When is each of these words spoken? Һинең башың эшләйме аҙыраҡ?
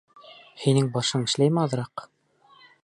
Һинең 0.61 0.89
башың 0.95 1.27
эшләйме 1.29 1.63
аҙыраҡ? 1.69 2.07